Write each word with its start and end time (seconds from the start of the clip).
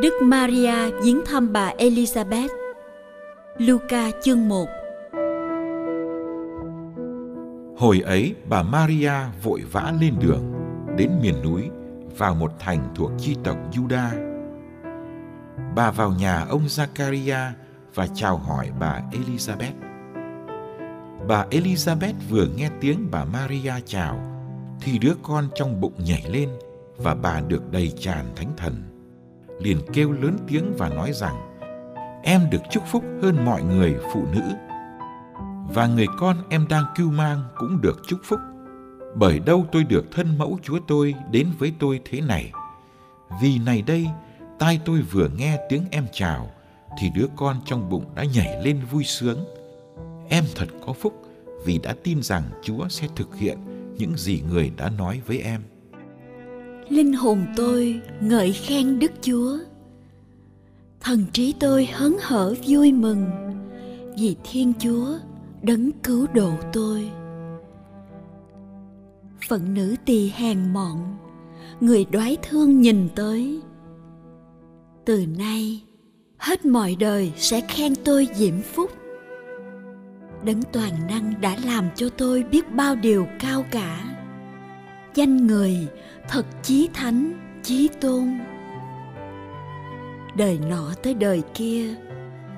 Đức 0.00 0.12
Maria 0.22 0.90
viếng 1.02 1.20
thăm 1.26 1.52
bà 1.52 1.72
Elizabeth 1.78 2.48
Luca 3.58 4.10
chương 4.22 4.48
1 4.48 4.66
Hồi 7.76 8.00
ấy, 8.00 8.34
bà 8.48 8.62
Maria 8.62 9.12
vội 9.42 9.62
vã 9.72 9.92
lên 10.00 10.14
đường, 10.20 10.52
đến 10.96 11.10
miền 11.22 11.42
núi, 11.42 11.62
vào 12.18 12.34
một 12.34 12.52
thành 12.58 12.92
thuộc 12.94 13.10
chi 13.18 13.36
tộc 13.44 13.56
Juda. 13.72 14.08
Bà 15.74 15.90
vào 15.90 16.10
nhà 16.10 16.46
ông 16.48 16.66
Zakaria 16.66 17.50
và 17.94 18.06
chào 18.14 18.36
hỏi 18.36 18.70
bà 18.80 19.02
Elizabeth. 19.12 19.74
Bà 21.28 21.46
Elizabeth 21.50 22.14
vừa 22.30 22.46
nghe 22.56 22.70
tiếng 22.80 23.08
bà 23.10 23.24
Maria 23.24 23.74
chào, 23.86 24.20
thì 24.80 24.98
đứa 24.98 25.14
con 25.22 25.48
trong 25.54 25.80
bụng 25.80 25.94
nhảy 25.98 26.24
lên 26.30 26.48
và 26.96 27.14
bà 27.14 27.40
được 27.40 27.72
đầy 27.72 27.92
tràn 27.98 28.24
thánh 28.36 28.52
thần. 28.56 28.95
Liền 29.58 29.78
kêu 29.92 30.12
lớn 30.12 30.36
tiếng 30.46 30.74
và 30.78 30.88
nói 30.88 31.12
rằng, 31.12 31.36
em 32.22 32.50
được 32.50 32.62
chúc 32.70 32.82
phúc 32.86 33.04
hơn 33.22 33.44
mọi 33.44 33.62
người 33.62 33.96
phụ 34.12 34.24
nữ. 34.32 34.42
Và 35.74 35.86
người 35.86 36.06
con 36.18 36.36
em 36.48 36.66
đang 36.68 36.84
cưu 36.96 37.10
mang 37.10 37.42
cũng 37.56 37.80
được 37.80 38.02
chúc 38.08 38.18
phúc. 38.24 38.40
Bởi 39.14 39.38
đâu 39.38 39.66
tôi 39.72 39.84
được 39.84 40.04
thân 40.12 40.38
mẫu 40.38 40.58
chúa 40.62 40.78
tôi 40.86 41.14
đến 41.30 41.48
với 41.58 41.72
tôi 41.78 42.00
thế 42.04 42.20
này? 42.20 42.52
Vì 43.42 43.58
này 43.58 43.82
đây, 43.82 44.06
tai 44.58 44.80
tôi 44.84 45.02
vừa 45.02 45.28
nghe 45.36 45.58
tiếng 45.68 45.84
em 45.90 46.06
chào, 46.12 46.50
thì 46.98 47.10
đứa 47.14 47.26
con 47.36 47.56
trong 47.64 47.90
bụng 47.90 48.04
đã 48.14 48.24
nhảy 48.34 48.62
lên 48.64 48.80
vui 48.90 49.04
sướng. 49.04 49.44
Em 50.28 50.44
thật 50.54 50.66
có 50.86 50.92
phúc 50.92 51.22
vì 51.64 51.78
đã 51.78 51.94
tin 52.02 52.22
rằng 52.22 52.42
chúa 52.62 52.88
sẽ 52.88 53.08
thực 53.16 53.36
hiện 53.36 53.58
những 53.98 54.16
gì 54.16 54.42
người 54.50 54.72
đã 54.76 54.90
nói 54.90 55.20
với 55.26 55.38
em. 55.38 55.62
Linh 56.88 57.12
hồn 57.12 57.46
tôi 57.56 58.00
ngợi 58.20 58.52
khen 58.52 58.98
Đức 58.98 59.12
Chúa. 59.22 59.58
Thần 61.00 61.24
trí 61.32 61.54
tôi 61.60 61.88
hớn 61.92 62.16
hở 62.20 62.54
vui 62.66 62.92
mừng, 62.92 63.26
Vì 64.18 64.36
Thiên 64.44 64.72
Chúa 64.78 65.18
đấng 65.62 65.92
cứu 65.92 66.26
độ 66.34 66.50
tôi. 66.72 67.10
Phận 69.48 69.74
nữ 69.74 69.96
tỳ 70.04 70.30
hèn 70.34 70.72
mọn, 70.72 71.16
Người 71.80 72.04
đoái 72.04 72.36
thương 72.42 72.80
nhìn 72.80 73.08
tới. 73.14 73.60
Từ 75.04 75.26
nay, 75.38 75.82
hết 76.38 76.64
mọi 76.64 76.96
đời 77.00 77.32
sẽ 77.36 77.60
khen 77.60 77.94
tôi 78.04 78.28
diễm 78.34 78.62
phúc. 78.62 78.90
Đấng 80.44 80.62
toàn 80.72 80.92
năng 81.08 81.40
đã 81.40 81.56
làm 81.64 81.84
cho 81.94 82.08
tôi 82.08 82.42
biết 82.42 82.72
bao 82.72 82.94
điều 82.94 83.26
cao 83.40 83.64
cả. 83.70 84.15
Danh 85.16 85.46
người, 85.46 85.88
thật 86.28 86.46
chí 86.62 86.88
thánh, 86.94 87.32
chí 87.62 87.88
tôn. 88.00 88.38
Đời 90.36 90.58
nọ 90.70 90.92
tới 91.02 91.14
đời 91.14 91.42
kia, 91.54 91.94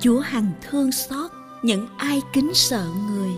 chúa 0.01 0.21
hằng 0.21 0.51
thương 0.63 0.93
xót 0.93 1.31
những 1.63 1.87
ai 1.97 2.23
kính 2.33 2.51
sợ 2.55 2.87
người. 3.11 3.31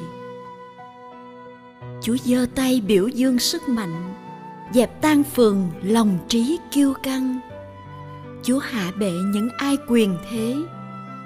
Chúa 2.02 2.16
giơ 2.24 2.46
tay 2.54 2.80
biểu 2.80 3.08
dương 3.08 3.38
sức 3.38 3.68
mạnh, 3.68 4.14
dẹp 4.72 5.00
tan 5.02 5.22
phường 5.22 5.70
lòng 5.82 6.18
trí 6.28 6.58
kiêu 6.70 6.94
căng. 7.02 7.40
Chúa 8.42 8.58
hạ 8.58 8.92
bệ 8.98 9.12
những 9.32 9.48
ai 9.58 9.76
quyền 9.88 10.16
thế, 10.30 10.56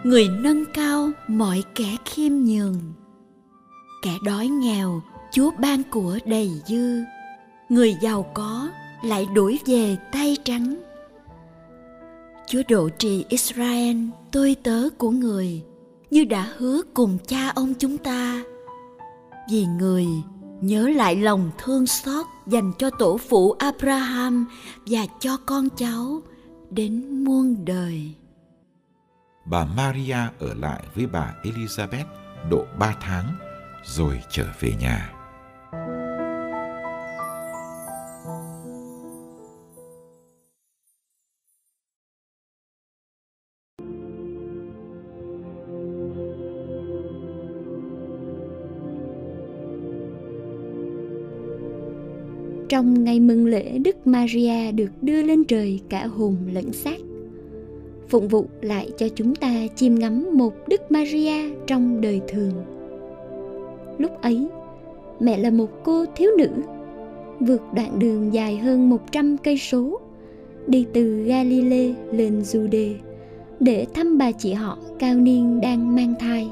người 0.04 0.28
nâng 0.28 0.65
cao 0.75 1.10
mọi 1.28 1.65
kẻ 1.75 1.97
khiêm 2.04 2.33
nhường. 2.33 2.81
Kẻ 4.03 4.19
đói 4.25 4.49
nghèo, 4.49 5.03
chúa 5.33 5.50
ban 5.59 5.83
của 5.91 6.19
đầy 6.25 6.50
dư 6.66 7.04
người 7.74 7.94
giàu 8.00 8.22
có 8.34 8.70
lại 9.02 9.26
đuổi 9.34 9.60
về 9.66 9.96
tay 10.12 10.36
trắng. 10.44 10.82
Chúa 12.46 12.62
độ 12.68 12.88
trì 12.88 13.24
israel, 13.28 13.96
tôi 14.32 14.56
tớ 14.62 14.88
của 14.98 15.10
người, 15.10 15.62
như 16.10 16.24
đã 16.24 16.48
hứa 16.56 16.82
cùng 16.94 17.18
cha 17.26 17.48
ông 17.48 17.74
chúng 17.78 17.98
ta. 17.98 18.42
Vì 19.50 19.66
người, 19.66 20.06
nhớ 20.60 20.88
lại 20.88 21.16
lòng 21.16 21.50
thương 21.58 21.86
xót 21.86 22.26
dành 22.46 22.72
cho 22.78 22.90
tổ 22.98 23.18
phụ 23.28 23.52
abraham 23.52 24.46
và 24.86 25.06
cho 25.20 25.36
con 25.46 25.68
cháu 25.76 26.22
đến 26.70 27.24
muôn 27.24 27.64
đời. 27.64 28.12
Bà 29.46 29.64
maria 29.64 30.18
ở 30.38 30.54
lại 30.54 30.82
với 30.94 31.06
bà 31.06 31.34
elizabeth 31.42 32.06
độ 32.50 32.64
ba 32.78 32.94
tháng, 33.00 33.36
rồi 33.84 34.20
trở 34.30 34.46
về 34.60 34.72
nhà. 34.80 35.13
Trong 52.69 53.05
ngày 53.05 53.21
mừng 53.21 53.47
lễ 53.47 53.78
Đức 53.78 54.07
Maria 54.07 54.72
được 54.72 54.91
đưa 55.03 55.22
lên 55.22 55.45
trời 55.45 55.81
cả 55.89 56.07
hồn 56.07 56.37
lẫn 56.53 56.72
xác. 56.72 56.97
Phụng 58.09 58.28
vụ 58.28 58.47
lại 58.61 58.91
cho 58.99 59.09
chúng 59.09 59.34
ta 59.34 59.53
chiêm 59.77 59.95
ngắm 59.95 60.27
một 60.33 60.55
Đức 60.69 60.93
Maria 60.93 61.55
trong 61.66 62.01
đời 62.01 62.21
thường. 62.28 62.53
Lúc 63.99 64.22
ấy, 64.22 64.47
mẹ 65.21 65.39
là 65.39 65.51
một 65.51 65.84
cô 65.84 66.05
thiếu 66.16 66.31
nữ, 66.39 66.49
vượt 67.41 67.63
đoạn 67.75 67.99
đường 67.99 68.34
dài 68.34 68.57
hơn 68.57 68.91
100 68.91 69.37
cây 69.37 69.59
số, 69.59 70.01
đi 70.66 70.87
từ 70.93 71.22
Galilee 71.22 71.95
lên 72.13 72.41
Jude 72.41 72.95
để 73.61 73.87
thăm 73.95 74.19
bà 74.19 74.33
chị 74.33 74.53
họ 74.53 74.78
cao 74.99 75.15
niên 75.15 75.61
đang 75.61 75.95
mang 75.95 76.15
thai. 76.21 76.49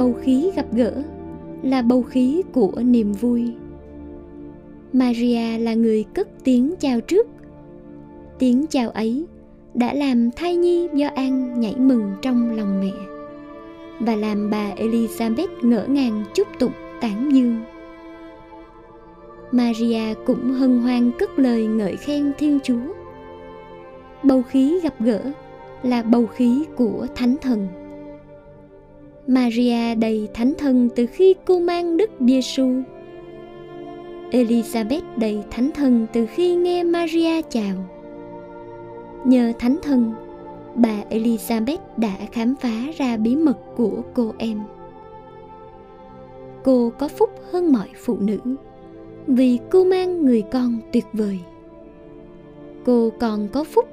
Bầu 0.00 0.16
khí 0.22 0.50
gặp 0.56 0.66
gỡ 0.72 1.02
là 1.62 1.82
bầu 1.82 2.02
khí 2.02 2.42
của 2.52 2.72
niềm 2.84 3.12
vui. 3.12 3.52
Maria 4.92 5.58
là 5.58 5.74
người 5.74 6.04
cất 6.14 6.28
tiếng 6.44 6.74
chào 6.80 7.00
trước. 7.00 7.26
Tiếng 8.38 8.66
chào 8.66 8.90
ấy 8.90 9.26
đã 9.74 9.94
làm 9.94 10.30
thai 10.30 10.56
nhi 10.56 10.88
do 10.94 11.08
an 11.14 11.60
nhảy 11.60 11.76
mừng 11.76 12.12
trong 12.22 12.56
lòng 12.56 12.80
mẹ 12.80 12.92
và 14.00 14.16
làm 14.16 14.50
bà 14.50 14.74
elizabeth 14.76 15.48
ngỡ 15.62 15.86
ngàng 15.86 16.24
chúc 16.34 16.48
tụng 16.58 16.72
tán 17.00 17.30
dương. 17.32 17.56
Maria 19.52 20.14
cũng 20.26 20.52
hân 20.52 20.78
hoan 20.78 21.10
cất 21.18 21.38
lời 21.38 21.66
ngợi 21.66 21.96
khen 21.96 22.32
thiên 22.38 22.58
chúa. 22.62 22.94
Bầu 24.22 24.42
khí 24.42 24.80
gặp 24.82 24.94
gỡ 25.00 25.22
là 25.82 26.02
bầu 26.02 26.26
khí 26.26 26.64
của 26.76 27.06
thánh 27.14 27.36
thần. 27.40 27.68
Maria 29.30 29.94
đầy 29.94 30.28
thánh 30.34 30.52
thần 30.58 30.88
từ 30.96 31.06
khi 31.06 31.34
cô 31.44 31.58
mang 31.58 31.96
Đức 31.96 32.10
Giêsu. 32.20 32.82
Elizabeth 34.30 35.02
đầy 35.16 35.38
thánh 35.50 35.70
thần 35.74 36.06
từ 36.12 36.26
khi 36.26 36.54
nghe 36.54 36.84
Maria 36.84 37.42
chào. 37.42 37.74
Nhờ 39.24 39.52
thánh 39.58 39.76
thần, 39.82 40.12
bà 40.74 41.04
Elizabeth 41.10 41.78
đã 41.96 42.16
khám 42.32 42.54
phá 42.60 42.86
ra 42.96 43.16
bí 43.16 43.36
mật 43.36 43.58
của 43.76 44.02
cô 44.14 44.32
em. 44.38 44.60
cô 46.64 46.92
có 46.98 47.08
phúc 47.08 47.30
hơn 47.50 47.72
mọi 47.72 47.88
phụ 48.04 48.16
nữ 48.20 48.38
vì 49.26 49.58
cô 49.70 49.84
mang 49.84 50.26
người 50.26 50.42
con 50.42 50.78
tuyệt 50.92 51.06
vời 51.12 51.38
cô 52.84 53.10
còn 53.20 53.48
có 53.48 53.64
phúc 53.64 53.88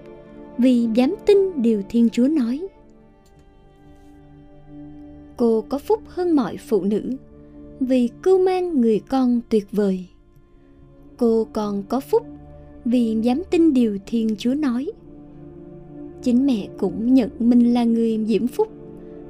vì 0.58 0.88
dám 0.94 1.16
tin 1.26 1.62
điều 1.62 1.82
thiên 1.90 2.10
chúa 2.10 2.28
nói 2.28 2.68
cô 5.38 5.66
có 5.70 5.78
phúc 5.78 6.02
hơn 6.08 6.36
mọi 6.36 6.58
phụ 6.58 6.84
nữ. 6.84 7.12
Vì 7.80 8.10
cưu 8.24 8.40
mang 8.40 8.82
người 8.82 9.00
con 9.00 9.42
tuyệt 9.50 9.68
vời. 9.72 10.06
Cô 11.18 11.48
còn 11.54 11.84
có 11.84 12.00
phúc 12.00 12.24
vì 12.86 13.18
dám 13.22 13.42
tin 13.52 13.74
điều 13.74 13.98
thiên 14.06 14.36
chúa 14.38 14.54
nói. 14.54 14.92
Chính 16.22 16.46
mẹ 16.46 16.68
cũng 16.78 17.14
nhận 17.14 17.30
mình 17.40 17.74
là 17.74 17.84
người 17.84 18.26
diễm 18.26 18.48
phúc 18.48 18.68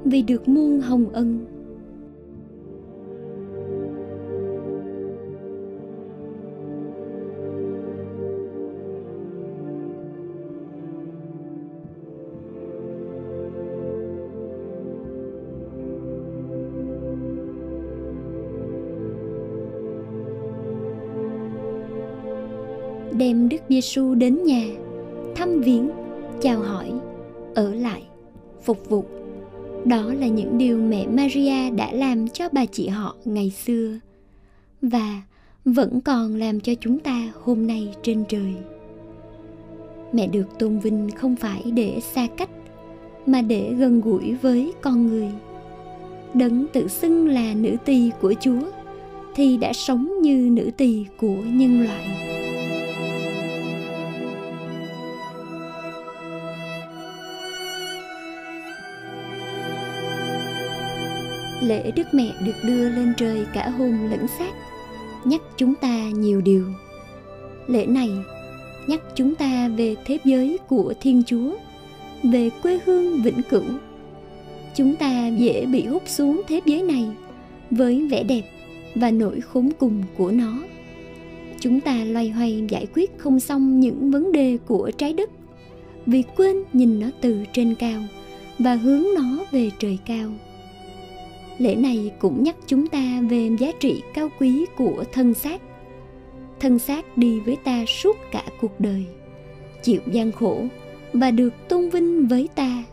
vì 0.04 0.22
được 0.22 0.48
muôn 0.48 0.80
hồng 0.80 1.08
ân. 1.12 1.46
Đem 23.18 23.48
Đức 23.48 23.56
Giêsu 23.68 24.14
đến 24.14 24.44
nhà, 24.44 24.64
thăm 25.36 25.60
viếng, 25.60 25.90
chào 26.40 26.60
hỏi, 26.60 26.92
ở 27.54 27.74
lại, 27.74 28.02
phục 28.62 28.88
vụ. 28.88 29.04
Đó 29.84 30.14
là 30.20 30.26
những 30.26 30.58
điều 30.58 30.78
mẹ 30.78 31.06
Maria 31.06 31.70
đã 31.70 31.92
làm 31.92 32.28
cho 32.28 32.48
bà 32.52 32.66
chị 32.66 32.88
họ 32.88 33.16
ngày 33.24 33.50
xưa 33.50 33.98
và 34.82 35.22
vẫn 35.64 36.00
còn 36.00 36.36
làm 36.36 36.60
cho 36.60 36.72
chúng 36.80 36.98
ta 36.98 37.32
hôm 37.42 37.66
nay 37.66 37.94
trên 38.02 38.24
trời. 38.28 38.54
Mẹ 40.12 40.26
được 40.26 40.58
tôn 40.58 40.78
vinh 40.78 41.08
không 41.16 41.36
phải 41.36 41.62
để 41.74 42.00
xa 42.00 42.26
cách 42.36 42.50
mà 43.26 43.42
để 43.42 43.72
gần 43.78 44.00
gũi 44.00 44.34
với 44.42 44.72
con 44.80 45.06
người. 45.06 45.28
Đấng 46.34 46.66
tự 46.72 46.88
xưng 46.88 47.28
là 47.28 47.54
nữ 47.54 47.76
tỳ 47.84 48.10
của 48.20 48.34
Chúa 48.40 48.70
thì 49.34 49.56
đã 49.56 49.72
sống 49.72 50.12
như 50.22 50.48
nữ 50.52 50.70
tỳ 50.76 51.04
của 51.16 51.36
nhân 51.44 51.84
loại. 51.84 52.37
Lễ 61.68 61.90
Đức 61.96 62.06
Mẹ 62.12 62.32
được 62.44 62.56
đưa 62.62 62.88
lên 62.88 63.12
trời 63.16 63.46
cả 63.54 63.68
hồn 63.68 64.10
lẫn 64.10 64.26
xác, 64.38 64.52
nhắc 65.24 65.40
chúng 65.56 65.74
ta 65.74 66.10
nhiều 66.10 66.40
điều. 66.40 66.64
Lễ 67.66 67.86
này 67.86 68.10
nhắc 68.86 69.00
chúng 69.14 69.34
ta 69.34 69.68
về 69.68 69.96
thế 70.04 70.18
giới 70.24 70.58
của 70.68 70.94
Thiên 71.00 71.22
Chúa, 71.26 71.54
về 72.22 72.50
quê 72.62 72.78
hương 72.86 73.22
vĩnh 73.22 73.42
cửu. 73.50 73.64
Chúng 74.74 74.96
ta 74.96 75.28
dễ 75.28 75.66
bị 75.66 75.86
hút 75.86 76.02
xuống 76.06 76.42
thế 76.48 76.60
giới 76.64 76.82
này 76.82 77.06
với 77.70 78.08
vẻ 78.10 78.22
đẹp 78.22 78.42
và 78.94 79.10
nỗi 79.10 79.40
khốn 79.40 79.70
cùng 79.78 80.02
của 80.16 80.30
nó. 80.30 80.62
Chúng 81.60 81.80
ta 81.80 82.04
loay 82.04 82.28
hoay 82.28 82.64
giải 82.68 82.86
quyết 82.94 83.18
không 83.18 83.40
xong 83.40 83.80
những 83.80 84.10
vấn 84.10 84.32
đề 84.32 84.58
của 84.66 84.90
trái 84.98 85.12
đất 85.12 85.30
vì 86.06 86.22
quên 86.36 86.56
nhìn 86.72 87.00
nó 87.00 87.06
từ 87.20 87.44
trên 87.52 87.74
cao 87.74 88.00
và 88.58 88.74
hướng 88.74 89.04
nó 89.14 89.44
về 89.50 89.70
trời 89.78 89.98
cao 90.06 90.30
lễ 91.58 91.74
này 91.74 92.12
cũng 92.18 92.42
nhắc 92.42 92.56
chúng 92.66 92.86
ta 92.86 93.20
về 93.30 93.50
giá 93.58 93.72
trị 93.80 94.02
cao 94.14 94.28
quý 94.38 94.66
của 94.76 95.04
thân 95.12 95.34
xác. 95.34 95.60
Thân 96.60 96.78
xác 96.78 97.18
đi 97.18 97.40
với 97.40 97.56
ta 97.56 97.84
suốt 97.86 98.16
cả 98.32 98.44
cuộc 98.60 98.80
đời, 98.80 99.06
chịu 99.82 100.00
gian 100.06 100.32
khổ 100.32 100.64
và 101.12 101.30
được 101.30 101.54
tôn 101.68 101.90
vinh 101.90 102.26
với 102.26 102.48
ta. 102.54 102.84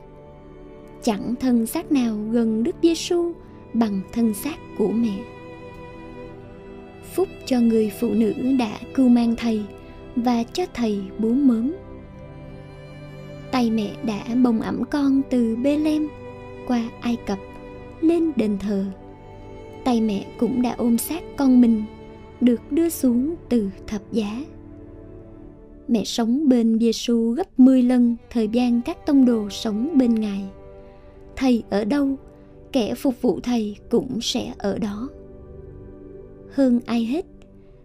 Chẳng 1.04 1.36
thân 1.40 1.66
xác 1.66 1.92
nào 1.92 2.18
gần 2.32 2.64
đức 2.64 2.76
giêsu 2.82 3.34
bằng 3.74 4.02
thân 4.12 4.34
xác 4.34 4.56
của 4.78 4.92
mẹ. 4.92 5.18
Phúc 7.14 7.28
cho 7.46 7.60
người 7.60 7.92
phụ 8.00 8.10
nữ 8.10 8.34
đã 8.60 8.80
cưu 8.94 9.10
mang 9.10 9.36
thầy 9.36 9.62
và 10.16 10.44
cho 10.44 10.66
thầy 10.74 11.02
bú 11.20 11.30
mớm. 11.30 11.74
Tay 13.52 13.72
mẹ 13.72 13.90
đã 14.04 14.24
bồng 14.44 14.62
ẩm 14.62 14.84
con 14.92 15.22
từ 15.30 15.56
bê 15.56 15.78
lem 15.78 16.08
qua 16.68 16.82
ai 17.02 17.18
cập 17.26 17.40
lên 18.08 18.32
đền 18.36 18.58
thờ 18.60 18.86
tay 19.84 20.02
mẹ 20.02 20.26
cũng 20.38 20.62
đã 20.62 20.76
ôm 20.78 20.98
sát 20.98 21.24
con 21.38 21.62
mình 21.62 21.84
được 22.42 22.72
đưa 22.72 22.90
xuống 22.90 23.36
từ 23.50 23.70
thập 23.88 24.02
giá 24.12 24.46
mẹ 25.88 26.04
sống 26.04 26.50
bên 26.50 26.80
Giêsu 26.80 27.32
gấp 27.32 27.60
10 27.60 27.84
lần 27.84 28.16
thời 28.30 28.48
gian 28.48 28.82
các 28.82 29.06
tông 29.06 29.26
đồ 29.26 29.50
sống 29.50 29.98
bên 29.98 30.16
Ngài. 30.16 30.44
Thầy 31.36 31.64
ở 31.70 31.86
đâu, 31.86 32.16
kẻ 32.72 32.96
phục 32.96 33.22
vụ 33.22 33.40
thầy 33.40 33.76
cũng 33.90 34.22
sẽ 34.22 34.54
ở 34.58 34.78
đó. 34.78 35.10
Hơn 36.52 36.80
ai 36.86 37.06
hết, 37.06 37.26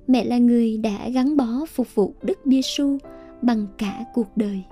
mẹ 0.07 0.25
là 0.25 0.39
người 0.39 0.77
đã 0.77 1.09
gắn 1.09 1.37
bó 1.37 1.67
phục 1.69 1.95
vụ 1.95 2.15
Đức 2.23 2.39
Giêsu 2.45 2.99
bằng 3.43 3.67
cả 3.79 4.05
cuộc 4.15 4.37
đời. 4.37 4.63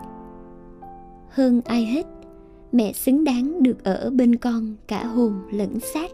Hơn 1.31 1.61
ai 1.65 1.85
hết, 1.85 2.07
mẹ 2.73 2.93
xứng 2.93 3.25
đáng 3.25 3.63
được 3.63 3.85
ở 3.85 4.11
bên 4.15 4.37
con 4.37 4.75
cả 4.87 5.05
hồn 5.05 5.33
lẫn 5.51 5.81
xác. 5.81 6.11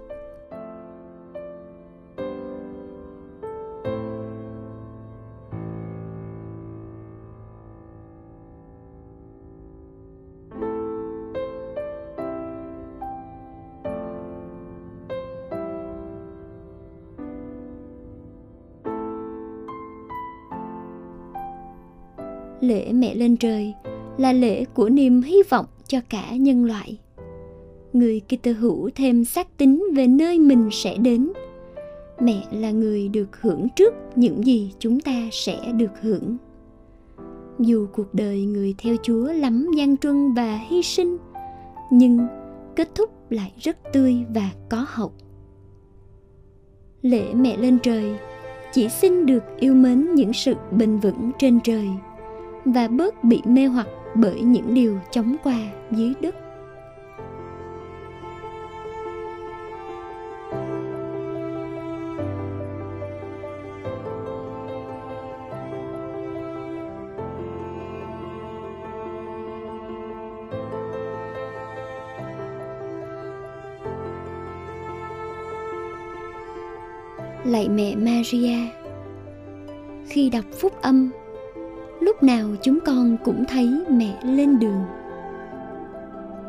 Lễ 22.61 22.93
mẹ 22.93 23.15
lên 23.15 23.37
trời 23.37 23.75
là 24.19 24.33
lễ 24.33 24.65
của 24.65 24.89
niềm 24.89 25.23
hy 25.23 25.43
vọng 25.51 25.67
cho 25.89 25.99
cả 26.09 26.37
nhân 26.37 26.65
loại. 26.65 26.99
Người 27.93 28.21
Kitô 28.21 28.53
hữu 28.53 28.91
thêm 28.95 29.25
xác 29.25 29.57
tín 29.57 29.83
về 29.95 30.07
nơi 30.07 30.39
mình 30.39 30.69
sẽ 30.73 30.97
đến. 30.97 31.33
Mẹ 32.21 32.43
là 32.53 32.71
người 32.71 33.09
được 33.09 33.41
hưởng 33.41 33.69
trước 33.77 33.95
những 34.17 34.47
gì 34.47 34.73
chúng 34.79 35.01
ta 35.01 35.29
sẽ 35.33 35.73
được 35.73 35.91
hưởng. 36.03 36.37
Dù 37.59 37.87
cuộc 37.93 38.15
đời 38.15 38.45
người 38.45 38.75
theo 38.79 38.97
chúa 39.03 39.33
lắm 39.33 39.67
gian 39.77 39.97
truân 39.97 40.35
và 40.35 40.57
hy 40.69 40.83
sinh, 40.83 41.17
nhưng 41.91 42.27
kết 42.77 42.95
thúc 42.95 43.11
lại 43.31 43.53
rất 43.61 43.77
tươi 43.93 44.17
và 44.35 44.51
có 44.69 44.87
hậu. 44.89 45.13
Lễ 47.03 47.35
mẹ 47.35 47.57
lên 47.57 47.79
trời, 47.83 48.17
chỉ 48.73 48.89
xin 48.89 49.27
được 49.27 49.43
yêu 49.59 49.75
mến 49.75 50.15
những 50.15 50.33
sự 50.33 50.55
bền 50.71 50.99
vững 50.99 51.31
trên 51.39 51.61
trời 51.65 51.89
và 52.65 52.89
bớt 52.89 53.25
bị 53.25 53.41
mê 53.45 53.67
hoặc 53.67 53.89
bởi 54.15 54.43
những 54.43 54.75
điều 54.75 54.99
chóng 55.11 55.37
qua 55.43 55.59
dưới 55.91 56.13
đất. 56.21 56.35
Lạy 77.45 77.69
mẹ 77.69 77.95
Maria 77.97 78.57
khi 80.07 80.31
đọc 80.31 80.45
phúc 80.61 80.73
âm 80.83 81.11
lúc 82.15 82.23
nào 82.23 82.49
chúng 82.63 82.79
con 82.81 83.17
cũng 83.25 83.45
thấy 83.49 83.71
mẹ 83.91 84.19
lên 84.25 84.59
đường 84.59 84.85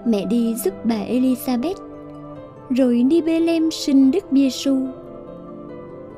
mẹ 0.06 0.26
đi 0.26 0.56
giúp 0.56 0.74
bà 0.84 0.96
Elizabeth 0.96 1.76
rồi 2.70 3.04
đi 3.04 3.22
bê 3.22 3.40
lem 3.40 3.72
sinh 3.72 4.12
Đức 4.12 4.24
Giêsu. 4.32 4.88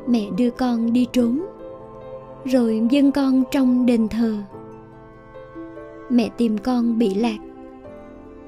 Mẹ 0.08 0.27
đưa 0.38 0.50
con 0.50 0.94
đi 0.94 1.08
trốn, 1.13 1.46
rồi 2.46 2.82
dâng 2.89 3.12
con 3.12 3.44
trong 3.51 3.86
đền 3.86 4.08
thờ. 4.08 4.36
Mẹ 6.10 6.30
tìm 6.38 6.58
con 6.58 6.98
bị 6.98 7.13
lạc 7.13 7.38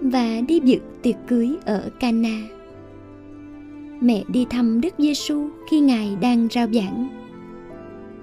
và 0.01 0.41
đi 0.47 0.59
dự 0.63 0.79
tiệc 1.01 1.15
cưới 1.27 1.57
ở 1.65 1.89
Cana. 1.99 2.41
Mẹ 4.01 4.23
đi 4.27 4.45
thăm 4.49 4.81
Đức 4.81 4.93
Giêsu 4.97 5.47
khi 5.69 5.79
Ngài 5.79 6.17
đang 6.21 6.47
rao 6.51 6.67
giảng. 6.73 7.09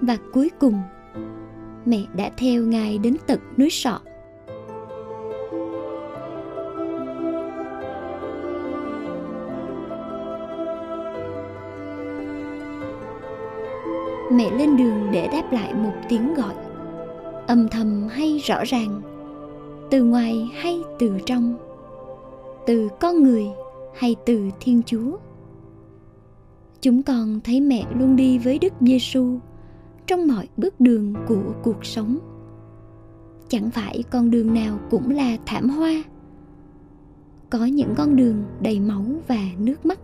Và 0.01 0.17
cuối 0.33 0.49
cùng 0.59 0.73
mẹ 1.87 2.03
đã 2.13 2.31
theo 2.37 2.63
ngài 2.63 2.97
đến 2.97 3.15
tận 3.27 3.39
núi 3.57 3.69
sọ. 3.69 3.99
Mẹ 14.31 14.51
lên 14.57 14.77
đường 14.77 15.09
để 15.11 15.27
đáp 15.31 15.51
lại 15.51 15.73
một 15.73 15.93
tiếng 16.09 16.33
gọi. 16.33 16.53
Âm 17.47 17.67
thầm 17.67 18.07
hay 18.07 18.37
rõ 18.37 18.63
ràng, 18.63 19.01
từ 19.91 20.03
ngoài 20.03 20.49
hay 20.55 20.83
từ 20.99 21.17
trong, 21.25 21.55
từ 22.65 22.89
con 22.99 23.23
người 23.23 23.45
hay 23.95 24.15
từ 24.25 24.41
thiên 24.59 24.81
chúa. 24.85 25.17
Chúng 26.81 27.03
con 27.03 27.39
thấy 27.43 27.61
mẹ 27.61 27.85
luôn 27.99 28.15
đi 28.15 28.37
với 28.37 28.59
đức 28.59 28.73
giêsu 28.81 29.39
trong 30.07 30.27
mọi 30.27 30.47
bước 30.57 30.79
đường 30.79 31.13
của 31.27 31.53
cuộc 31.63 31.85
sống. 31.85 32.17
Chẳng 33.47 33.71
phải 33.71 34.03
con 34.11 34.31
đường 34.31 34.53
nào 34.53 34.79
cũng 34.89 35.09
là 35.09 35.37
thảm 35.45 35.69
hoa. 35.69 36.03
Có 37.49 37.65
những 37.65 37.93
con 37.97 38.15
đường 38.15 38.43
đầy 38.61 38.79
máu 38.79 39.05
và 39.27 39.39
nước 39.57 39.85
mắt. 39.85 39.99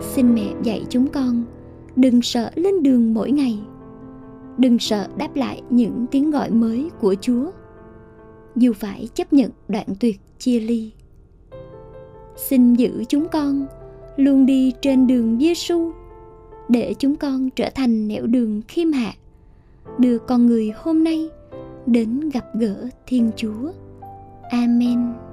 Xin 0.00 0.34
mẹ 0.34 0.54
dạy 0.62 0.84
chúng 0.88 1.08
con, 1.08 1.44
đừng 1.96 2.22
sợ 2.22 2.50
lên 2.54 2.82
đường 2.82 3.14
mỗi 3.14 3.30
ngày. 3.30 3.62
Đừng 4.58 4.78
sợ 4.78 5.08
đáp 5.16 5.36
lại 5.36 5.62
những 5.70 6.06
tiếng 6.10 6.30
gọi 6.30 6.50
mới 6.50 6.90
của 7.00 7.14
chúa 7.20 7.50
dù 8.58 8.72
phải 8.72 9.08
chấp 9.14 9.32
nhận 9.32 9.50
đoạn 9.68 9.86
tuyệt 10.00 10.20
chia 10.38 10.60
ly 10.60 10.92
xin 12.38 12.74
giữ 12.74 13.04
chúng 13.08 13.28
con 13.28 13.66
luôn 14.16 14.46
đi 14.46 14.72
trên 14.82 15.06
đường 15.06 15.38
Giêsu 15.40 15.92
để 16.68 16.94
chúng 16.98 17.16
con 17.16 17.50
trở 17.50 17.70
thành 17.74 18.08
nẻo 18.08 18.26
đường 18.26 18.62
khiêm 18.68 18.92
hạ, 18.92 19.12
đưa 19.98 20.18
con 20.18 20.46
người 20.46 20.72
hôm 20.76 21.04
nay 21.04 21.28
đến 21.86 22.30
gặp 22.32 22.44
gỡ 22.54 22.88
Thiên 23.06 23.30
Chúa. 23.36 23.72
Amen. 24.50 25.27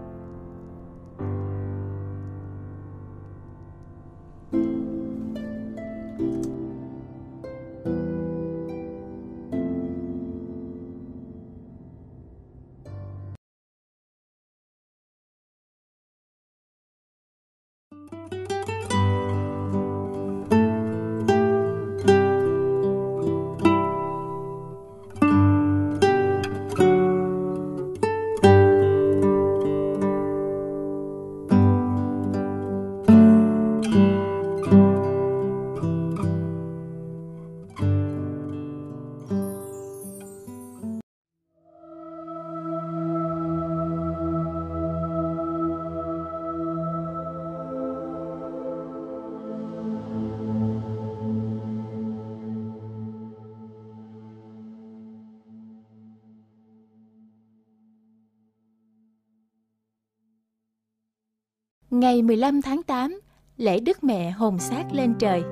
Ngày 62.00 62.22
15 62.22 62.62
tháng 62.62 62.84
8, 62.84 63.20
lễ 63.58 63.80
Đức 63.80 64.04
Mẹ 64.04 64.32
hồn 64.32 64.60
xác 64.60 64.84
lên 64.92 65.14
trời. 65.20 65.44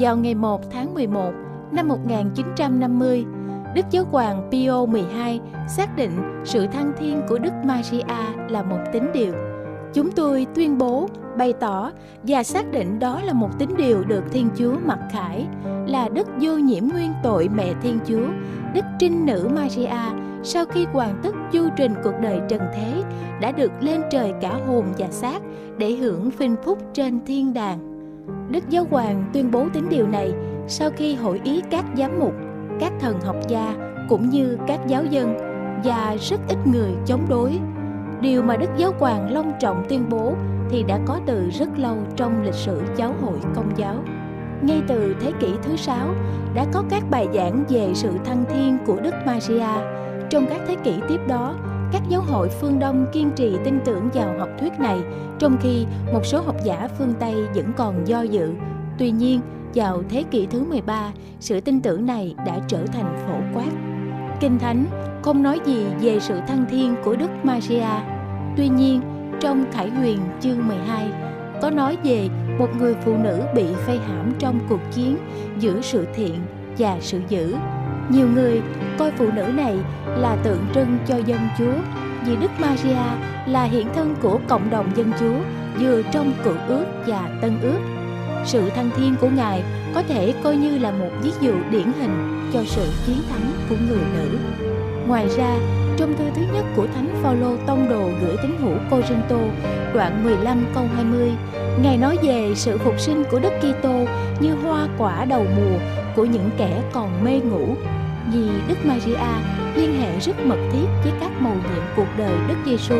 Vào 0.00 0.16
ngày 0.16 0.34
1 0.34 0.70
tháng 0.70 0.94
11 0.94 1.32
năm 1.72 1.88
1950, 1.88 3.24
Đức 3.74 3.86
Giáo 3.90 4.04
hoàng 4.10 4.48
Pio 4.50 4.86
XII 4.86 5.40
xác 5.68 5.96
định 5.96 6.42
sự 6.44 6.66
thăng 6.66 6.92
thiên 6.98 7.22
của 7.28 7.38
Đức 7.38 7.52
Maria 7.64 8.02
là 8.48 8.62
một 8.62 8.78
tín 8.92 9.02
điều. 9.14 9.32
Chúng 9.94 10.10
tôi 10.10 10.46
tuyên 10.54 10.78
bố, 10.78 11.08
bày 11.38 11.52
tỏ 11.52 11.90
và 12.22 12.42
xác 12.42 12.72
định 12.72 12.98
đó 12.98 13.20
là 13.24 13.32
một 13.32 13.58
tín 13.58 13.68
điều 13.76 14.04
được 14.04 14.24
Thiên 14.32 14.48
Chúa 14.56 14.74
mặc 14.84 14.98
khải, 15.12 15.46
là 15.86 16.08
Đức 16.08 16.28
vô 16.40 16.56
nhiễm 16.56 16.84
nguyên 16.88 17.12
tội 17.22 17.48
mẹ 17.48 17.74
Thiên 17.82 17.98
Chúa, 18.06 18.26
Đức 18.74 18.84
Trinh 18.98 19.26
Nữ 19.26 19.50
Maria 19.54 20.31
sau 20.42 20.64
khi 20.64 20.86
hoàn 20.92 21.20
tất 21.22 21.34
chu 21.52 21.68
trình 21.76 21.94
cuộc 22.04 22.14
đời 22.22 22.40
trần 22.48 22.60
thế 22.74 23.02
đã 23.40 23.52
được 23.52 23.72
lên 23.80 24.00
trời 24.10 24.32
cả 24.40 24.58
hồn 24.66 24.84
và 24.98 25.06
xác 25.10 25.42
để 25.78 25.92
hưởng 25.92 26.30
vinh 26.30 26.56
phúc 26.64 26.78
trên 26.94 27.20
thiên 27.26 27.54
đàng. 27.54 27.78
Đức 28.50 28.68
Giáo 28.68 28.86
Hoàng 28.90 29.30
tuyên 29.32 29.50
bố 29.50 29.66
tín 29.72 29.88
điều 29.90 30.06
này 30.06 30.32
sau 30.68 30.90
khi 30.96 31.14
hội 31.14 31.40
ý 31.44 31.60
các 31.70 31.84
giám 31.96 32.18
mục, 32.20 32.32
các 32.80 32.92
thần 33.00 33.20
học 33.20 33.36
gia 33.48 33.74
cũng 34.08 34.30
như 34.30 34.58
các 34.66 34.80
giáo 34.86 35.04
dân 35.04 35.36
và 35.84 36.16
rất 36.20 36.40
ít 36.48 36.58
người 36.66 36.90
chống 37.06 37.26
đối. 37.28 37.58
Điều 38.20 38.42
mà 38.42 38.56
Đức 38.56 38.70
Giáo 38.76 38.92
Hoàng 38.98 39.32
long 39.32 39.52
trọng 39.60 39.84
tuyên 39.88 40.08
bố 40.10 40.34
thì 40.70 40.82
đã 40.82 41.00
có 41.06 41.20
từ 41.26 41.50
rất 41.50 41.78
lâu 41.78 41.96
trong 42.16 42.42
lịch 42.42 42.54
sử 42.54 42.82
giáo 42.96 43.14
hội 43.20 43.38
công 43.54 43.72
giáo. 43.76 43.96
Ngay 44.62 44.82
từ 44.88 45.14
thế 45.20 45.32
kỷ 45.40 45.48
thứ 45.62 45.76
sáu 45.76 46.08
đã 46.54 46.66
có 46.72 46.82
các 46.90 47.02
bài 47.10 47.28
giảng 47.34 47.64
về 47.68 47.90
sự 47.94 48.10
thăng 48.24 48.44
thiên 48.52 48.78
của 48.86 48.96
Đức 49.02 49.14
Maria 49.26 50.01
trong 50.32 50.46
các 50.46 50.60
thế 50.66 50.76
kỷ 50.84 50.92
tiếp 51.08 51.20
đó, 51.28 51.54
các 51.92 52.02
giáo 52.08 52.20
hội 52.20 52.48
phương 52.48 52.78
Đông 52.78 53.06
kiên 53.12 53.30
trì 53.36 53.56
tin 53.64 53.80
tưởng 53.84 54.08
vào 54.14 54.38
học 54.38 54.48
thuyết 54.60 54.72
này, 54.78 55.00
trong 55.38 55.56
khi 55.60 55.86
một 56.12 56.26
số 56.26 56.40
học 56.40 56.56
giả 56.64 56.88
phương 56.98 57.14
Tây 57.20 57.34
vẫn 57.54 57.72
còn 57.76 58.08
do 58.08 58.22
dự. 58.22 58.52
Tuy 58.98 59.10
nhiên, 59.10 59.40
vào 59.74 60.02
thế 60.08 60.22
kỷ 60.30 60.46
thứ 60.46 60.64
13, 60.64 61.12
sự 61.40 61.60
tin 61.60 61.80
tưởng 61.80 62.06
này 62.06 62.34
đã 62.46 62.58
trở 62.68 62.86
thành 62.86 63.16
phổ 63.26 63.58
quát. 63.58 63.70
Kinh 64.40 64.58
Thánh 64.58 64.86
không 65.22 65.42
nói 65.42 65.60
gì 65.64 65.86
về 66.00 66.20
sự 66.20 66.40
thăng 66.48 66.64
thiên 66.70 66.94
của 67.04 67.16
Đức 67.16 67.30
Maria. 67.42 67.88
Tuy 68.56 68.68
nhiên, 68.68 69.00
trong 69.40 69.64
Khải 69.72 69.90
Huyền 69.90 70.18
chương 70.40 70.68
12 70.68 71.10
có 71.62 71.70
nói 71.70 71.98
về 72.04 72.28
một 72.58 72.68
người 72.78 72.94
phụ 73.04 73.16
nữ 73.16 73.42
bị 73.54 73.64
phây 73.86 73.98
hãm 73.98 74.32
trong 74.38 74.60
cuộc 74.68 74.80
chiến 74.92 75.16
giữa 75.58 75.80
sự 75.80 76.06
thiện 76.14 76.34
và 76.78 76.96
sự 77.00 77.20
dữ 77.28 77.54
nhiều 78.08 78.28
người 78.34 78.62
coi 78.98 79.10
phụ 79.10 79.30
nữ 79.34 79.42
này 79.42 79.76
là 80.06 80.36
tượng 80.42 80.66
trưng 80.74 80.98
cho 81.06 81.16
dân 81.16 81.40
Chúa 81.58 81.74
vì 82.26 82.36
Đức 82.36 82.50
Maria 82.58 83.02
là 83.46 83.64
hiện 83.64 83.86
thân 83.94 84.14
của 84.22 84.38
cộng 84.48 84.70
đồng 84.70 84.96
dân 84.96 85.12
Chúa 85.20 85.38
vừa 85.80 86.02
trong 86.02 86.32
cựu 86.44 86.54
ước 86.68 86.84
và 87.06 87.38
tân 87.42 87.60
ước. 87.60 87.78
Sự 88.44 88.70
thăng 88.70 88.90
thiên 88.96 89.14
của 89.20 89.28
Ngài 89.28 89.62
có 89.94 90.02
thể 90.02 90.34
coi 90.44 90.56
như 90.56 90.78
là 90.78 90.90
một 90.90 91.10
ví 91.22 91.30
dụ 91.40 91.52
điển 91.70 91.92
hình 92.00 92.50
cho 92.52 92.60
sự 92.66 92.86
chiến 93.06 93.16
thắng 93.30 93.52
của 93.68 93.76
người 93.88 94.00
nữ. 94.16 94.38
Ngoài 95.06 95.28
ra, 95.36 95.56
trong 95.96 96.16
thư 96.18 96.24
thứ 96.34 96.42
nhất 96.54 96.64
của 96.76 96.86
Thánh 96.94 97.08
Phaolô 97.22 97.56
tông 97.66 97.88
đồ 97.88 98.08
gửi 98.22 98.36
tín 98.42 98.50
hữu 98.58 98.74
Cô-rinh-tô, 98.90 99.38
đoạn 99.94 100.24
15 100.24 100.64
câu 100.74 100.84
20, 100.94 101.30
Ngài 101.82 101.96
nói 101.96 102.18
về 102.22 102.52
sự 102.54 102.78
phục 102.78 103.00
sinh 103.00 103.24
của 103.30 103.38
Đức 103.38 103.52
Kitô 103.58 104.04
như 104.40 104.54
hoa 104.54 104.88
quả 104.98 105.24
đầu 105.24 105.46
mùa 105.56 105.78
của 106.16 106.24
những 106.24 106.50
kẻ 106.58 106.82
còn 106.92 107.24
mê 107.24 107.40
ngủ 107.40 107.74
vì 108.32 108.48
Đức 108.68 108.76
Maria 108.84 109.16
liên 109.76 110.00
hệ 110.00 110.20
rất 110.20 110.46
mật 110.46 110.68
thiết 110.72 110.86
với 111.04 111.12
các 111.20 111.30
mầu 111.40 111.54
nhiệm 111.54 111.82
cuộc 111.96 112.06
đời 112.18 112.34
Đức 112.48 112.54
Giêsu 112.66 112.96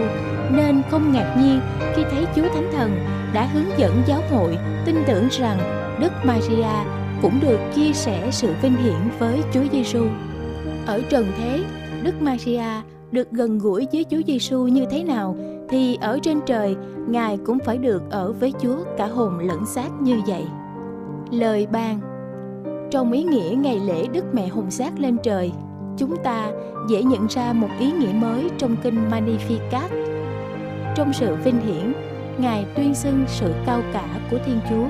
nên 0.50 0.82
không 0.90 1.12
ngạc 1.12 1.36
nhiên 1.38 1.60
khi 1.94 2.02
thấy 2.10 2.26
Chúa 2.36 2.48
Thánh 2.54 2.70
Thần 2.72 2.98
đã 3.32 3.44
hướng 3.46 3.78
dẫn 3.78 4.02
giáo 4.06 4.22
hội 4.30 4.58
tin 4.84 4.96
tưởng 5.06 5.28
rằng 5.30 5.58
Đức 6.00 6.12
Maria 6.24 6.84
cũng 7.22 7.40
được 7.40 7.58
chia 7.74 7.92
sẻ 7.92 8.28
sự 8.30 8.54
vinh 8.62 8.76
hiển 8.76 9.08
với 9.18 9.42
Chúa 9.52 9.64
Giêsu. 9.72 10.06
Ở 10.86 11.00
trần 11.08 11.26
thế, 11.38 11.64
Đức 12.02 12.22
Maria 12.22 12.82
được 13.10 13.30
gần 13.30 13.58
gũi 13.58 13.86
với 13.92 14.04
Chúa 14.10 14.20
Giêsu 14.26 14.66
như 14.66 14.86
thế 14.90 15.04
nào 15.04 15.36
thì 15.68 15.98
ở 16.00 16.18
trên 16.22 16.40
trời 16.46 16.76
Ngài 17.08 17.38
cũng 17.46 17.58
phải 17.64 17.78
được 17.78 18.02
ở 18.10 18.32
với 18.32 18.52
Chúa 18.62 18.76
cả 18.98 19.06
hồn 19.06 19.38
lẫn 19.38 19.66
xác 19.66 19.88
như 20.00 20.20
vậy. 20.26 20.44
Lời 21.30 21.66
ban 21.72 22.11
trong 22.92 23.12
ý 23.12 23.22
nghĩa 23.22 23.54
ngày 23.56 23.80
lễ 23.80 24.06
Đức 24.12 24.24
Mẹ 24.32 24.48
Hùng 24.48 24.70
Sát 24.70 24.92
lên 24.98 25.16
trời, 25.22 25.52
chúng 25.98 26.16
ta 26.24 26.50
dễ 26.88 27.02
nhận 27.02 27.26
ra 27.26 27.52
một 27.52 27.68
ý 27.78 27.92
nghĩa 27.92 28.12
mới 28.12 28.50
trong 28.58 28.76
kinh 28.82 29.10
Magnificat. 29.10 29.88
Trong 30.96 31.12
sự 31.12 31.36
vinh 31.44 31.60
hiển, 31.60 31.92
Ngài 32.38 32.66
tuyên 32.76 32.94
xưng 32.94 33.24
sự 33.26 33.54
cao 33.66 33.82
cả 33.92 34.04
của 34.30 34.38
Thiên 34.46 34.60
Chúa 34.70 34.86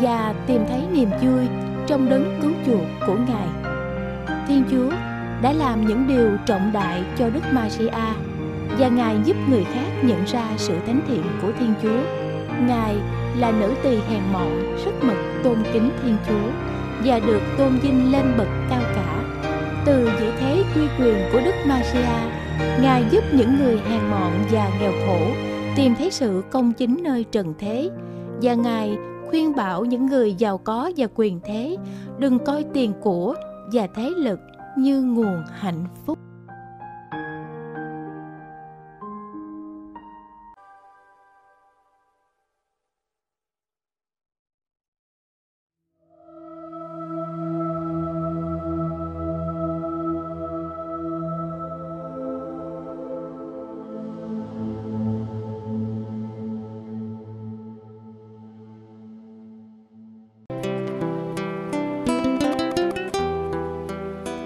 và 0.00 0.34
tìm 0.46 0.62
thấy 0.68 0.82
niềm 0.92 1.08
vui 1.22 1.46
trong 1.86 2.10
đấng 2.10 2.38
cứu 2.42 2.50
chuộc 2.66 3.06
của 3.06 3.16
Ngài. 3.28 3.48
Thiên 4.48 4.64
Chúa 4.70 4.90
đã 5.42 5.52
làm 5.52 5.86
những 5.86 6.06
điều 6.08 6.30
trọng 6.46 6.72
đại 6.72 7.02
cho 7.18 7.30
Đức 7.30 7.42
Maria 7.52 7.90
và 8.78 8.88
Ngài 8.88 9.16
giúp 9.24 9.36
người 9.50 9.64
khác 9.64 9.90
nhận 10.02 10.24
ra 10.24 10.48
sự 10.56 10.74
thánh 10.86 11.00
thiện 11.08 11.24
của 11.42 11.52
Thiên 11.58 11.74
Chúa. 11.82 12.00
Ngài 12.66 12.96
là 13.36 13.50
nữ 13.60 13.74
tỳ 13.82 13.96
hèn 14.08 14.22
mọn, 14.32 14.76
rất 14.84 14.92
mực 15.02 15.18
tôn 15.44 15.56
kính 15.72 15.90
Thiên 16.02 16.16
Chúa 16.28 16.70
và 17.04 17.20
được 17.26 17.40
tôn 17.58 17.78
vinh 17.82 18.12
lên 18.12 18.24
bậc 18.38 18.48
cao 18.70 18.82
cả 18.94 19.24
từ 19.84 20.10
vị 20.20 20.26
thế 20.40 20.64
uy 20.74 20.82
quyền 20.98 21.16
của 21.32 21.40
Đức 21.44 21.54
Maria 21.66 22.40
Ngài 22.82 23.04
giúp 23.10 23.24
những 23.32 23.58
người 23.58 23.78
hèn 23.78 24.00
mọn 24.10 24.32
và 24.52 24.70
nghèo 24.80 24.92
khổ 25.06 25.20
tìm 25.76 25.94
thấy 25.98 26.10
sự 26.10 26.42
công 26.50 26.72
chính 26.72 27.00
nơi 27.02 27.24
trần 27.32 27.54
thế 27.58 27.90
và 28.42 28.54
Ngài 28.54 28.98
khuyên 29.30 29.56
bảo 29.56 29.84
những 29.84 30.06
người 30.06 30.34
giàu 30.34 30.58
có 30.58 30.90
và 30.96 31.06
quyền 31.14 31.40
thế 31.44 31.76
đừng 32.18 32.38
coi 32.38 32.64
tiền 32.74 32.92
của 33.02 33.34
và 33.72 33.86
thế 33.94 34.10
lực 34.16 34.38
như 34.78 35.02
nguồn 35.02 35.42
hạnh 35.58 35.86
phúc. 36.06 36.18